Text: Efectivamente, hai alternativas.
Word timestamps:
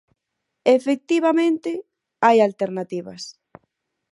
Efectivamente, 0.77 1.71
hai 2.25 2.37
alternativas. 2.47 3.23